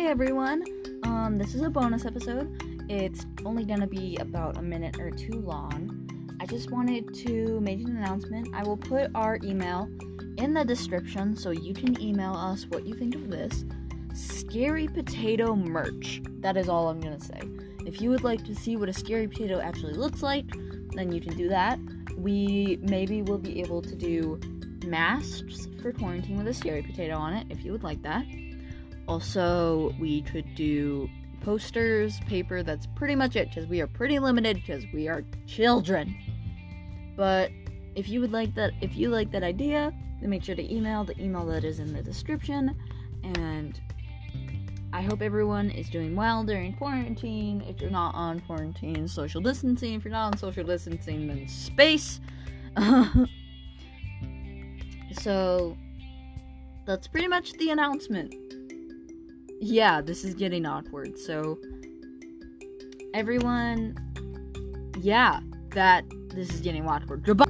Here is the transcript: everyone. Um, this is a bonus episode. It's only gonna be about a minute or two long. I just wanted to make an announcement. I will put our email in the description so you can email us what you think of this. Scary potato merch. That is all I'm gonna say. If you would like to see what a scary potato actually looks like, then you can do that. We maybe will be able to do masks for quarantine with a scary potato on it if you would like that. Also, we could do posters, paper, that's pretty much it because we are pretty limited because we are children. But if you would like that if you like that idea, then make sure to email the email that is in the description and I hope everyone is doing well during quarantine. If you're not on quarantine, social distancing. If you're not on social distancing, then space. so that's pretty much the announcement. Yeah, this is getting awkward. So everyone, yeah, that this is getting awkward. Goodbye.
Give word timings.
everyone. 0.00 0.64
Um, 1.04 1.36
this 1.36 1.54
is 1.54 1.60
a 1.60 1.68
bonus 1.68 2.06
episode. 2.06 2.50
It's 2.88 3.26
only 3.44 3.64
gonna 3.64 3.86
be 3.86 4.16
about 4.16 4.56
a 4.56 4.62
minute 4.62 4.98
or 4.98 5.10
two 5.10 5.40
long. 5.40 6.28
I 6.40 6.46
just 6.46 6.70
wanted 6.70 7.14
to 7.26 7.60
make 7.60 7.80
an 7.80 7.96
announcement. 7.98 8.48
I 8.54 8.62
will 8.62 8.78
put 8.78 9.10
our 9.14 9.38
email 9.44 9.88
in 10.38 10.54
the 10.54 10.64
description 10.64 11.36
so 11.36 11.50
you 11.50 11.74
can 11.74 12.00
email 12.00 12.32
us 12.32 12.66
what 12.70 12.86
you 12.86 12.94
think 12.94 13.14
of 13.14 13.30
this. 13.30 13.66
Scary 14.14 14.88
potato 14.88 15.54
merch. 15.54 16.22
That 16.40 16.56
is 16.56 16.70
all 16.70 16.88
I'm 16.88 16.98
gonna 16.98 17.20
say. 17.20 17.40
If 17.86 18.00
you 18.00 18.08
would 18.10 18.24
like 18.24 18.44
to 18.46 18.54
see 18.54 18.76
what 18.76 18.88
a 18.88 18.94
scary 18.94 19.28
potato 19.28 19.60
actually 19.60 19.94
looks 19.94 20.22
like, 20.22 20.46
then 20.94 21.12
you 21.12 21.20
can 21.20 21.36
do 21.36 21.48
that. 21.50 21.78
We 22.16 22.78
maybe 22.80 23.20
will 23.20 23.38
be 23.38 23.60
able 23.60 23.82
to 23.82 23.94
do 23.94 24.40
masks 24.86 25.68
for 25.80 25.92
quarantine 25.92 26.38
with 26.38 26.48
a 26.48 26.54
scary 26.54 26.82
potato 26.82 27.14
on 27.14 27.34
it 27.34 27.46
if 27.50 27.62
you 27.62 27.72
would 27.72 27.84
like 27.84 28.02
that. 28.02 28.24
Also, 29.08 29.94
we 29.98 30.22
could 30.22 30.54
do 30.54 31.08
posters, 31.40 32.20
paper, 32.26 32.62
that's 32.62 32.86
pretty 32.94 33.14
much 33.14 33.36
it 33.36 33.48
because 33.48 33.66
we 33.66 33.80
are 33.80 33.86
pretty 33.86 34.18
limited 34.18 34.56
because 34.56 34.84
we 34.92 35.08
are 35.08 35.24
children. 35.46 36.16
But 37.16 37.50
if 37.94 38.08
you 38.08 38.20
would 38.20 38.32
like 38.32 38.54
that 38.54 38.72
if 38.80 38.96
you 38.96 39.08
like 39.08 39.30
that 39.32 39.42
idea, 39.42 39.92
then 40.20 40.30
make 40.30 40.44
sure 40.44 40.54
to 40.54 40.74
email 40.74 41.04
the 41.04 41.20
email 41.20 41.44
that 41.46 41.64
is 41.64 41.78
in 41.78 41.92
the 41.92 42.02
description 42.02 42.76
and 43.22 43.80
I 44.94 45.00
hope 45.00 45.22
everyone 45.22 45.70
is 45.70 45.88
doing 45.88 46.14
well 46.14 46.44
during 46.44 46.74
quarantine. 46.74 47.62
If 47.66 47.80
you're 47.80 47.90
not 47.90 48.14
on 48.14 48.40
quarantine, 48.40 49.08
social 49.08 49.40
distancing. 49.40 49.94
If 49.94 50.04
you're 50.04 50.12
not 50.12 50.26
on 50.26 50.36
social 50.36 50.64
distancing, 50.64 51.26
then 51.26 51.48
space. 51.48 52.20
so 55.12 55.78
that's 56.84 57.06
pretty 57.08 57.28
much 57.28 57.52
the 57.54 57.70
announcement. 57.70 58.34
Yeah, 59.64 60.00
this 60.00 60.24
is 60.24 60.34
getting 60.34 60.66
awkward. 60.66 61.16
So 61.16 61.56
everyone, 63.14 63.94
yeah, 64.98 65.38
that 65.70 66.04
this 66.30 66.52
is 66.52 66.60
getting 66.60 66.84
awkward. 66.88 67.22
Goodbye. 67.22 67.44